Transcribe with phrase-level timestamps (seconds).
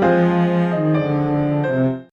[0.00, 0.45] Música